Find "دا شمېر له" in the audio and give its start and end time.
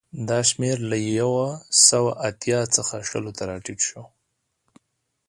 0.29-0.97